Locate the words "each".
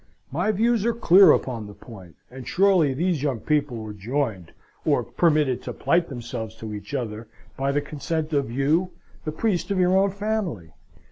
6.73-6.95